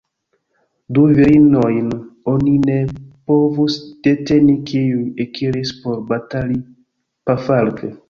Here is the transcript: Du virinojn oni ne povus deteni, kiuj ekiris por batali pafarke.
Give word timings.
Du 0.97 1.03
virinojn 1.19 1.91
oni 2.33 2.55
ne 2.63 2.79
povus 3.33 3.77
deteni, 4.09 4.59
kiuj 4.73 5.07
ekiris 5.29 5.79
por 5.85 6.05
batali 6.13 6.63
pafarke. 7.31 7.97